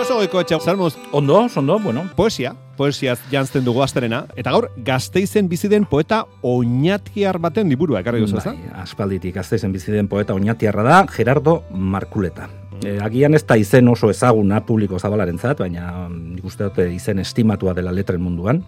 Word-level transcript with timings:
Joso 0.00 0.14
goiko 0.16 0.40
etxe, 0.40 0.56
salmoz, 0.64 0.94
Ondo, 1.12 1.42
ondo, 1.56 1.78
bueno. 1.78 2.06
poesia, 2.16 2.54
poesia 2.78 3.18
jantzten 3.30 3.66
dugu 3.66 3.82
asterena, 3.84 4.22
eta 4.34 4.54
gaur 4.54 4.70
gazteizen 4.80 5.48
bizi 5.48 5.68
den 5.68 5.84
poeta 5.84 6.22
oinatiar 6.40 7.36
baten 7.36 7.68
liburua, 7.68 8.00
ekarri 8.00 8.22
duzu, 8.22 8.38
ezta? 8.40 8.54
Bai, 8.56 8.70
aspalditik 8.80 9.36
aztezen 9.36 9.74
bizi 9.74 9.92
den 9.92 10.08
poeta 10.08 10.32
oinatiarra 10.32 10.86
da, 10.86 11.02
Gerardo 11.12 11.58
Markuleta. 11.76 12.48
E, 12.80 12.94
agian 12.96 13.36
ez 13.36 13.42
da 13.44 13.58
izen 13.60 13.92
oso 13.92 14.08
ezaguna 14.08 14.62
publiko 14.64 14.96
zabalarentzat, 14.96 15.60
baina 15.60 15.90
mm, 16.06 16.22
nik 16.38 16.48
uste 16.48 16.70
dute 16.70 16.86
izen 16.94 17.20
estimatua 17.20 17.76
dela 17.76 17.92
letren 17.92 18.24
munduan. 18.24 18.62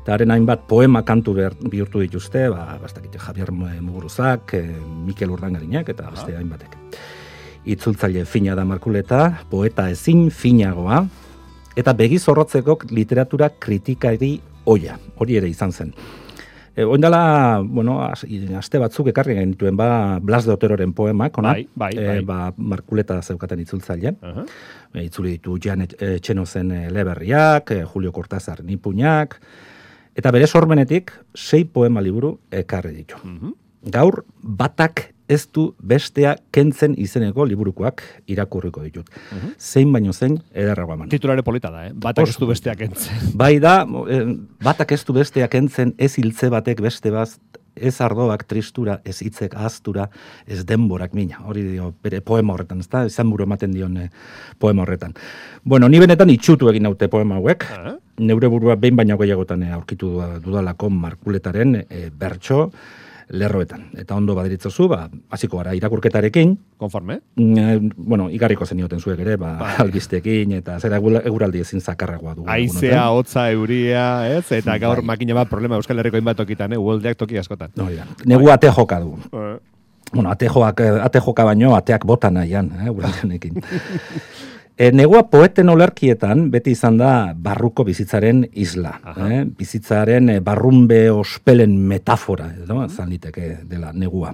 Eta 0.00 0.16
haren 0.16 0.32
hainbat 0.32 0.64
poema 0.70 1.04
kantu 1.04 1.36
behar, 1.42 1.58
bihurtu 1.60 2.00
dituzte, 2.00 2.46
ba, 2.48 2.78
bastakite 2.80 3.20
Javier 3.20 3.52
Muguruzak, 3.52 4.56
e, 4.56 4.64
Mikel 5.04 5.36
Urdangarinak 5.36 5.92
eta 5.92 6.08
beste 6.08 6.38
hainbatek. 6.40 6.83
Itzultzaile 7.66 8.24
fina 8.28 8.54
da 8.54 8.64
Markuleta, 8.64 9.40
poeta 9.50 9.88
ezin 9.90 10.28
finagoa, 10.30 11.04
eta 11.76 11.92
begi 11.96 12.18
zorrotzeko 12.18 12.78
literatura 12.90 13.48
kritikari 13.58 14.36
oia, 14.66 14.98
hori 15.16 15.36
ere 15.40 15.48
izan 15.48 15.72
zen. 15.72 15.94
E, 16.76 16.82
Oindala, 16.84 17.62
bueno, 17.62 18.00
as- 18.02 18.26
aste 18.58 18.78
batzuk 18.82 19.06
ekarri 19.12 19.36
genituen 19.38 19.76
ba 19.76 20.18
Blas 20.20 20.44
de 20.44 20.50
Oteroren 20.52 20.92
poemak, 20.92 21.38
ona? 21.38 21.52
Bai, 21.52 21.68
bai, 21.74 21.92
E, 21.96 22.06
bai. 22.06 22.20
ba, 22.24 22.52
Markuleta 22.56 23.20
zeukaten 23.22 23.60
itzultzaile. 23.60 24.16
Aha. 24.22 24.44
E, 24.92 25.04
itzuli 25.04 25.30
ditu 25.38 25.56
Jan 25.62 25.82
E- 25.82 26.14
Etxenozen 26.16 26.72
e, 26.72 26.90
Leberriak, 26.90 27.70
e, 27.70 27.84
Julio 27.84 28.10
Cortázar 28.12 28.64
Nipuñak, 28.64 29.38
eta 30.16 30.30
bere 30.32 30.46
sormenetik 30.46 31.12
sei 31.34 31.64
poema 31.64 32.00
liburu 32.02 32.40
ekarri 32.50 32.92
ditu. 32.94 33.16
Mhm. 33.22 33.52
Gaur 33.90 34.24
batak 34.42 35.13
ez 35.34 35.42
du 35.52 35.66
bestea 35.82 36.36
kentzen 36.54 36.94
izeneko 37.00 37.44
liburukoak 37.50 38.02
irakurriko 38.30 38.82
ditut. 38.86 39.10
Zein 39.58 39.90
baino 39.92 40.12
zein 40.14 40.38
ederragoa 40.54 40.94
eman. 41.00 41.10
Titulare 41.12 41.42
polita 41.46 41.70
da, 41.74 41.86
eh? 41.88 41.92
Batak 41.94 42.30
ez 42.30 42.38
du 42.40 42.46
besteak 42.50 42.80
entzen. 42.86 43.28
Bai 43.42 43.58
da, 43.62 43.82
eh, 44.08 44.24
batak 44.64 44.92
ez 44.96 45.02
du 45.04 45.12
besteak 45.18 45.54
entzen, 45.60 45.92
ez 45.98 46.14
hiltze 46.20 46.48
batek 46.54 46.80
beste 46.84 47.10
bat, 47.14 47.34
ez 47.74 47.96
ardoak 48.04 48.44
tristura, 48.46 49.00
ez 49.04 49.16
hitzek 49.24 49.56
ahaztura, 49.58 50.04
ez 50.46 50.60
denborak 50.64 51.10
mina. 51.18 51.40
Hori 51.50 51.64
dio, 51.72 51.88
bere 52.06 52.20
poema 52.22 52.54
horretan, 52.54 52.78
ez 52.84 52.86
da, 52.92 53.00
izan 53.10 53.32
buru 53.32 53.42
ematen 53.48 53.72
dion 53.74 53.96
eh, 53.98 54.08
poema 54.62 54.84
horretan. 54.86 55.12
Bueno, 55.66 55.88
ni 55.90 55.98
benetan 55.98 56.30
itxutu 56.30 56.70
egin 56.70 56.86
naute 56.86 57.08
poema 57.10 57.40
hauek, 57.40 57.66
Ah. 57.74 57.96
neure 58.22 58.46
burua 58.46 58.76
behin 58.78 58.94
baino 58.94 59.16
gehiagotan 59.18 59.64
eh, 59.66 59.72
aurkitu 59.74 60.12
duda- 60.12 60.38
dudalako 60.44 60.90
markuletaren 60.94 61.74
eh, 61.90 62.10
bertso 62.14 62.68
lerroetan. 63.28 63.90
Eta 63.96 64.14
ondo 64.14 64.34
badiritzozu, 64.34 64.88
ba, 64.88 65.08
hasiko 65.30 65.58
gara 65.58 65.74
irakurketarekin, 65.74 66.58
Konforme? 66.76 67.20
Eh, 67.36 67.78
bueno, 67.96 68.28
igarriko 68.30 68.66
zenioten 68.66 69.00
zuek 69.00 69.20
ere, 69.20 69.36
ba, 69.36 69.54
Bai. 69.60 69.74
albistekin, 69.84 70.52
eta 70.60 70.78
zera 70.80 70.98
eguraldi 70.98 71.60
ezin 71.64 71.80
zakarragoa 71.80 72.34
dugu. 72.34 72.48
Aizea, 72.50 73.08
hotza, 73.10 73.50
euria, 73.50 74.06
ez? 74.36 74.50
Eta 74.52 74.78
gaur 74.78 75.00
Bai. 75.02 75.06
makina 75.14 75.34
bat 75.34 75.48
problema 75.48 75.76
Euskal 75.76 75.98
Herriko 75.98 76.20
inbat 76.20 76.36
tokitan, 76.36 76.72
eh? 76.72 76.78
Uoldeak 76.78 77.16
toki 77.16 77.38
askotan. 77.38 77.70
Da. 77.74 77.88
Negu 78.24 78.50
ate 78.50 78.70
joka 78.70 79.00
du. 79.00 79.16
Eh, 79.32 79.56
Bueno, 80.14 80.30
ate, 80.30 80.46
eh, 80.46 81.20
joka 81.24 81.44
baino 81.44 81.74
ateak 81.74 82.04
bota 82.06 82.30
nahian, 82.30 82.70
eh. 82.86 82.90
E, 84.74 84.90
negua 84.90 85.22
poeten 85.30 85.68
olerkietan 85.70 86.48
beti 86.50 86.72
izan 86.74 86.96
da 86.98 87.30
barruko 87.38 87.84
bizitzaren 87.86 88.40
isla. 88.58 88.96
Aha. 89.06 89.28
Eh? 89.30 89.44
Bizitzaren 89.46 90.32
eh, 90.32 90.40
barrunbe 90.42 91.12
ospelen 91.14 91.76
metafora, 91.78 92.48
edo, 92.58 92.80
zan 92.88 93.12
liteke 93.14 93.60
dela 93.70 93.92
negua. 93.94 94.32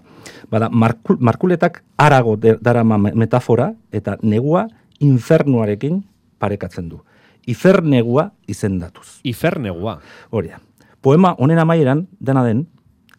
Bada, 0.51 0.71
markul, 0.73 1.19
markuletak 1.21 1.83
arago 2.01 2.39
darama 2.41 2.97
me- 2.99 3.13
metafora 3.13 3.75
eta 3.93 4.17
negua 4.23 4.65
infernuarekin 5.01 6.01
parekatzen 6.41 6.89
du. 6.89 7.03
Ifer 7.47 7.83
negua 7.85 8.31
izendatuz. 8.49 9.21
Ifernegua. 9.25 9.99
Hori 10.31 10.49
da. 10.49 10.61
Poema 11.01 11.35
honen 11.39 11.59
amaieran, 11.59 12.07
dena 12.21 12.45
den, 12.45 12.67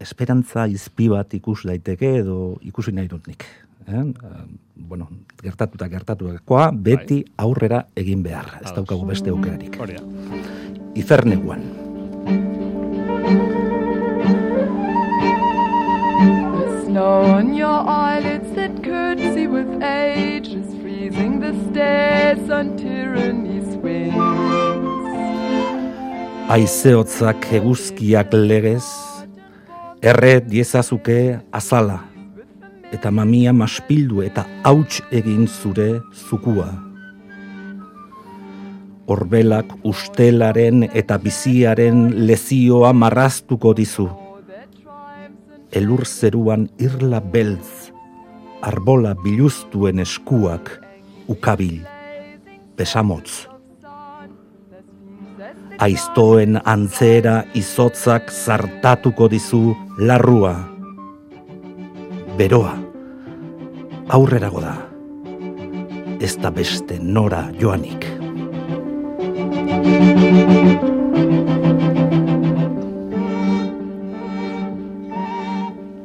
esperantza 0.01 0.65
izpi 0.69 1.07
bat 1.09 1.33
ikus 1.37 1.67
daiteke 1.69 2.15
edo 2.21 2.55
ikusi 2.65 2.93
nahi 2.93 3.09
dut 3.09 3.29
nik. 3.29 3.45
Eh? 3.87 4.13
Bueno, 4.75 5.07
gertatuta 5.43 5.87
gertatuakoa 5.89 6.71
beti 6.73 7.23
aurrera 7.37 7.85
egin 7.95 8.23
behar. 8.23 8.59
Ez 8.61 8.73
daukagu 8.75 9.05
beste 9.05 9.29
aukerarik. 9.29 9.77
Hori 9.79 9.93
da. 9.97 10.03
Iferneguan. 10.95 11.61
The 16.57 16.67
snow 16.85 17.23
on 17.37 17.53
your 17.55 17.81
eyelids 17.87 18.51
that 18.55 18.83
curtsy 18.83 19.47
with 19.47 19.81
age 19.81 20.49
is 20.49 20.75
freezing 20.81 21.39
the 21.39 21.53
stairs 21.69 22.49
on 22.49 22.75
tyranny 22.77 23.61
swings. 23.71 24.17
Aizeotzak 26.51 27.47
eguzkiak 27.55 28.33
legez, 28.35 28.83
erre 30.03 30.41
diezazuke 30.43 31.39
azala, 31.55 32.10
eta 32.91 33.11
mamia 33.11 33.53
maspildu 33.53 34.21
eta 34.21 34.45
hauts 34.63 35.01
egin 35.11 35.47
zure 35.47 36.01
zukua. 36.13 36.69
Orbelak 39.11 39.73
ustelaren 39.83 40.85
eta 40.93 41.17
biziaren 41.19 42.27
lezioa 42.27 42.93
marraztuko 42.93 43.73
dizu. 43.75 44.07
Elur 45.71 46.05
zeruan 46.05 46.67
irla 46.79 47.19
beltz, 47.19 47.91
arbola 48.61 49.15
biluztuen 49.23 49.99
eskuak, 50.03 50.71
ukabil, 51.31 51.79
besamotz. 52.77 53.47
Aiztoen 55.81 56.59
antzera 56.61 57.41
izotzak 57.57 58.29
zartatuko 58.29 59.27
dizu 59.31 59.71
larrua. 59.97 60.70
Beroa, 62.37 62.71
aurrerago 64.07 64.61
da. 64.63 64.77
Ez 66.23 66.37
da 66.39 66.51
beste 66.55 66.99
nora 67.01 67.43
joanik. 67.59 68.20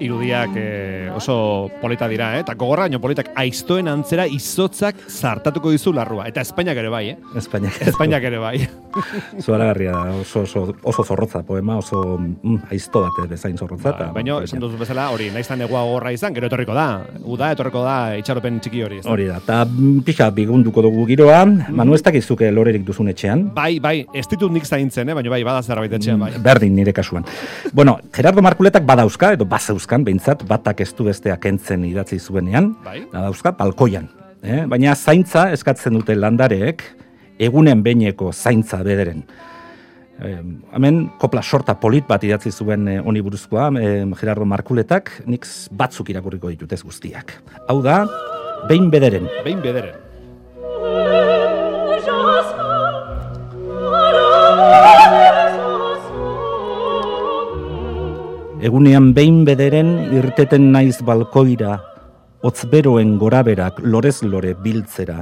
Irudiak 0.06 0.56
eh, 0.56 1.11
oso 1.15 1.69
polita 1.81 2.09
dira, 2.09 2.33
eh? 2.37 2.44
Eta 2.44 2.55
gogorra 2.55 2.87
baino 2.87 3.00
politak 3.03 3.33
aiztoen 3.39 3.89
antzera 3.91 4.27
izotzak 4.31 5.03
zartatuko 5.11 5.72
dizu 5.75 5.93
larrua. 5.97 6.28
Eta 6.31 6.44
Espainiak 6.47 6.78
ere 6.83 6.91
bai, 6.93 7.05
eh? 7.12 7.17
Espainiak. 7.37 7.81
Espainiak 7.91 8.26
ere 8.31 8.41
bai. 8.43 8.56
Zuaragarria 9.44 9.93
da, 9.93 10.14
oso, 10.23 10.44
oso, 10.47 10.62
oso 10.82 11.05
zorrotza 11.05 11.43
poema, 11.47 11.76
oso 11.82 12.03
mm, 12.19 12.70
aizto 12.73 13.03
bat 13.05 13.19
bezain 13.31 13.58
zorrotza. 13.58 13.93
Ba, 13.93 14.11
baina, 14.14 14.38
esan 14.47 14.62
duzu 14.62 14.79
bezala, 14.81 15.08
hori, 15.14 15.29
nahiz 15.35 15.49
da 15.50 15.58
negua 15.61 15.82
gogorra 15.85 16.12
izan, 16.14 16.35
gero 16.37 16.49
etorriko 16.50 16.76
da. 16.76 16.87
Uda, 17.25 17.50
etorriko 17.56 17.82
da, 17.85 17.97
itxaropen 18.20 18.61
txiki 18.64 18.85
hori. 18.87 19.00
Ez? 19.02 19.06
Hori 19.11 19.29
da, 19.29 19.41
eta 19.43 19.61
mm, 19.67 20.05
pixa 20.06 20.31
bigunduko 20.37 20.85
dugu 20.87 21.06
giroa, 21.11 21.43
manu 21.47 21.97
ez 21.97 22.02
dakizuke 22.06 22.50
lorerik 22.55 22.87
duzun 22.87 23.11
etxean, 23.12 23.47
Bai, 23.56 23.79
bai, 23.81 23.97
ez 24.17 24.26
ditut 24.31 24.52
nik 24.52 24.67
zaintzen, 24.69 25.09
eh? 25.09 25.14
baina 25.17 25.32
bai, 25.32 25.43
bada 25.47 25.62
zerbait 25.64 25.93
etxean, 25.99 26.20
bai. 26.20 26.32
Berdin 26.43 26.75
nire 26.76 26.93
kasuan. 26.97 27.25
Bueno, 27.73 27.99
Gerardo 28.14 28.44
Markuletak 28.44 28.85
badauzka, 28.87 29.32
edo 29.37 29.47
bazeuzkan, 29.96 30.04
behintzat, 30.04 30.46
batak 30.46 30.81
ez 30.81 30.94
du 30.94 31.04
besteak 31.04 31.46
entzen 31.46 31.84
idatzi 31.84 32.19
zuenean, 32.19 32.75
Bai. 32.84 33.06
badauzka, 33.12 33.52
balkoian. 33.56 34.08
Eh? 34.43 34.66
Baina 34.66 34.94
zaintza 34.94 35.50
eskatzen 35.52 35.94
dute 35.94 36.14
landareek, 36.14 36.82
egunen 37.38 37.82
behineko 37.82 38.32
zaintza 38.32 38.82
bederen. 38.82 39.25
Eh, 40.19 40.40
hemen 40.72 41.10
kopla 41.19 41.43
sorta 41.43 41.75
polit 41.75 42.06
bat 42.08 42.22
idatzi 42.25 42.50
zuen 42.50 42.88
eh, 42.88 43.00
honi 43.00 43.20
buruzkoa, 43.20 43.70
eh, 43.81 44.04
Gerardo 44.16 44.44
Markuletak, 44.44 45.22
nik 45.26 45.44
batzuk 45.70 46.08
irakurriko 46.10 46.49
ditut 46.49 46.72
ez 46.72 46.82
guztiak. 46.82 47.32
Hau 47.69 47.82
da, 47.82 48.06
behin 48.69 48.90
bederen. 48.90 49.28
Behin 49.44 49.60
bederen. 49.60 50.06
Egunean 58.66 59.12
behin 59.14 59.44
bederen 59.46 59.90
irteten 60.16 60.72
naiz 60.74 60.96
balkoira, 61.06 61.76
hotzberoen 62.42 63.12
goraberak 63.20 63.78
lorez 63.84 64.16
lore 64.26 64.56
biltzera. 64.64 65.20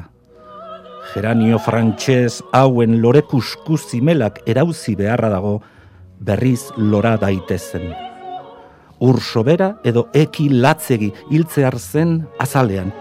Geranio 1.11 1.58
frantxez 1.61 2.38
hauen 2.56 3.02
lore 3.02 3.20
kusku 3.29 3.76
zimelak 3.76 4.41
erauzi 4.49 4.94
beharra 4.96 5.29
dago 5.35 5.58
berriz 6.25 6.70
lora 6.79 7.19
daitezen. 7.20 7.93
Ur 9.05 9.20
sobera 9.20 9.75
edo 9.85 10.06
eki 10.17 10.49
latzegi 10.64 11.11
hiltzear 11.29 11.76
zen 11.76 12.23
azalean, 12.41 12.94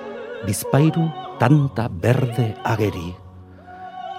bizpairu 0.43 1.07
tanta 1.39 1.87
berde 1.87 2.51
ageri. 2.67 3.13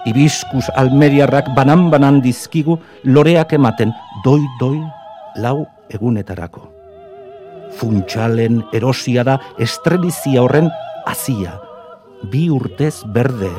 Ibiskus 0.09 0.73
almeriarrak 0.73 1.53
banan-banan 1.53 2.23
dizkigu 2.25 2.79
loreak 3.03 3.53
ematen 3.53 3.93
doi-doi 4.25 4.81
lau 5.37 5.59
egunetarako. 5.89 6.65
Funtsalen 7.75 8.61
erosia 8.73 9.23
da 9.27 9.39
estrelizia 9.59 10.43
horren 10.43 10.69
azia, 11.05 11.57
bi 12.31 12.47
urtez 12.49 13.03
berde, 13.13 13.51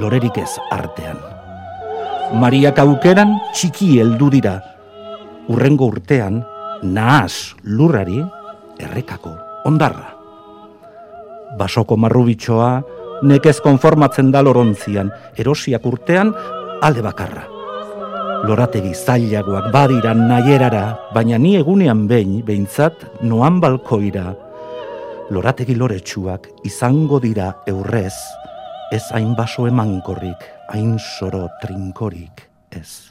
lorerik 0.00 0.38
ez 0.40 0.50
artean. 0.72 1.18
Mariak 2.40 2.78
aukeran 2.82 3.36
txiki 3.54 3.98
heldu 4.00 4.30
dira, 4.32 4.56
urrengo 5.52 5.90
urtean, 5.92 6.42
nahas 6.82 7.54
lurrari, 7.62 8.18
errekako 8.82 9.36
ondarra. 9.68 10.12
Basoko 11.56 11.96
marrubitxoa, 11.96 12.70
nekez 13.22 13.60
konformatzen 13.64 14.32
da 14.34 14.42
lorontzian, 14.42 15.12
erosiak 15.38 15.86
urtean, 15.86 16.34
alde 16.82 17.04
bakarra. 17.06 17.55
Lorategi 18.46 18.92
zailagoak 18.94 19.72
badiran 19.74 20.20
nahierara, 20.30 21.10
baina 21.10 21.34
ni 21.34 21.56
egunean 21.58 22.04
behin, 22.06 22.44
behintzat, 22.46 23.00
noan 23.26 23.56
balkoira. 23.58 24.36
Lorategi 25.34 25.74
loretsuak 25.74 26.46
izango 26.68 27.18
dira 27.18 27.48
eurrez, 27.66 28.14
ez 28.94 29.02
hain 29.10 29.32
baso 29.34 29.66
emankorrik, 29.66 30.46
hain 30.70 30.94
soro 31.02 31.48
trinkorik, 31.58 32.44
ez. 32.70 33.10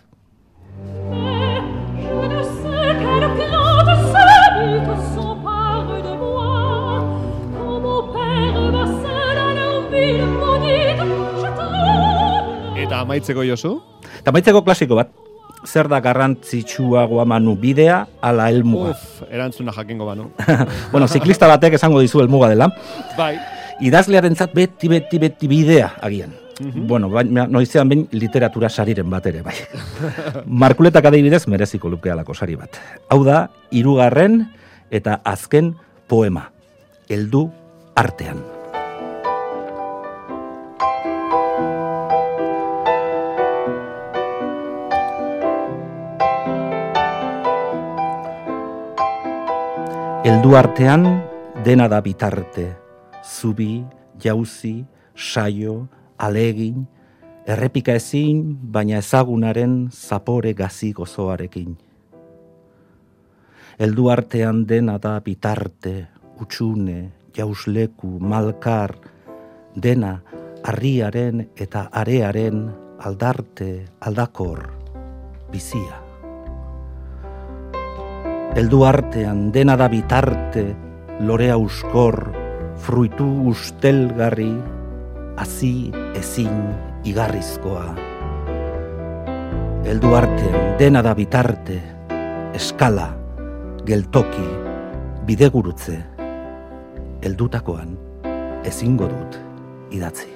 Eta 12.86 13.04
amaitzeko 13.04 13.44
Josu? 13.44 13.76
Eta 14.22 14.32
maitzeko 14.32 14.64
klasiko 14.64 14.96
bat, 14.96 15.12
zer 15.68 15.90
da 15.92 16.00
garrantzitsuagoa 16.02 17.26
manu 17.26 17.56
bidea 17.60 18.06
ala 18.22 18.48
helmuga. 18.52 18.94
Uf, 18.96 19.26
erantzuna 19.30 19.74
jakingo 19.76 20.06
banu. 20.06 20.30
bueno, 20.94 21.08
ziklista 21.08 21.50
batek 21.52 21.78
esango 21.80 22.02
dizu 22.04 22.24
helmuga 22.24 22.50
dela. 22.54 22.72
bai. 23.18 23.36
Idazlearentzat 23.84 24.54
beti, 24.56 24.88
beti, 24.88 25.20
beti 25.20 25.48
bidea 25.52 25.96
agian. 26.02 26.32
Bueno, 26.88 27.10
baina 27.12 27.44
noizean 27.52 27.90
behin 27.92 28.06
literatura 28.16 28.70
sariren 28.70 29.10
bat 29.12 29.26
ere, 29.28 29.42
bai. 29.44 29.56
Markuletak 30.64 31.12
adibidez 31.12 31.44
mereziko 31.52 31.92
luke 31.92 32.12
alako 32.12 32.34
sari 32.34 32.56
bat. 32.56 32.80
Hau 33.12 33.24
da, 33.28 33.50
hirugarren 33.72 34.46
eta 34.90 35.20
azken 35.28 35.74
poema. 36.08 36.50
Heldu 37.12 37.50
artean. 37.96 38.55
Heldu 50.26 50.56
artean 50.58 51.04
dena 51.62 51.86
da 51.86 52.00
bitarte, 52.02 52.64
zubi, 53.22 53.84
jauzi, 54.18 54.80
saio, 55.14 55.76
alegin, 56.18 56.80
errepika 57.46 57.94
ezin, 58.00 58.40
baina 58.74 58.98
ezagunaren 59.04 59.76
zapore 59.94 60.56
gazi 60.58 60.90
gozoarekin. 60.98 61.76
Heldu 63.78 64.08
artean 64.10 64.64
dena 64.66 64.96
da 65.04 65.20
bitarte, 65.22 65.94
utxune, 66.42 66.98
jausleku, 67.38 68.16
malkar, 68.18 68.96
dena 69.78 70.16
harriaren 70.64 71.52
eta 71.54 71.86
arearen 72.02 72.66
aldarte, 72.98 73.70
aldakor, 74.02 74.66
bizia. 75.54 76.05
Heldu 78.56 78.86
artean 78.88 79.50
dena 79.52 79.74
da 79.76 79.90
bitarte, 79.92 80.62
lorea 81.28 81.58
uskor, 81.60 82.16
fruitu 82.80 83.26
ustelgarri, 83.52 84.54
hazi 85.36 85.92
ezin 86.16 86.62
igarrizkoa. 87.04 87.84
Heldu 89.84 90.14
artean 90.16 90.78
dena 90.80 91.04
da 91.04 91.12
bitarte, 91.20 91.82
eskala, 92.56 93.10
geltoki, 93.84 94.48
bidegurutze. 95.28 96.00
Heldutakoan 97.28 97.92
ezingo 98.64 99.12
dut 99.12 99.36
idatzi. 99.92 100.32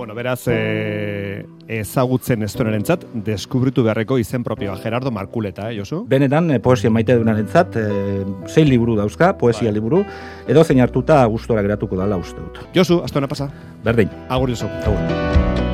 Bueno, 0.00 0.14
beraz, 0.14 0.48
e, 0.48 1.44
ezagutzen 1.68 2.40
ez 2.46 2.54
duenarentzat, 2.54 3.02
deskubritu 3.26 3.84
beharreko 3.84 4.16
izen 4.16 4.40
propioa, 4.40 4.78
Gerardo 4.80 5.10
Markuleta, 5.12 5.68
eh, 5.68 5.76
Josu? 5.76 6.06
Benetan, 6.08 6.48
eh, 6.54 6.58
poesia 6.58 6.88
maite 6.88 7.18
dunarentzat, 7.20 7.76
eh, 7.76 8.24
sei 8.46 8.64
liburu 8.64 8.96
dauzka, 8.96 9.34
poesia 9.36 9.68
Bai. 9.68 9.74
liburu, 9.74 10.02
edo 10.48 10.64
zein 10.64 10.80
hartuta 10.80 11.20
gustora 11.26 11.60
geratuko 11.60 12.00
dala 12.00 12.16
uste 12.16 12.40
dut. 12.40 12.64
Josu, 12.74 13.02
astuena 13.04 13.28
pasa. 13.28 13.50
Berdin. 13.84 14.08
Agur, 14.30 14.48
Josu. 14.48 14.72
Agur. 14.86 15.69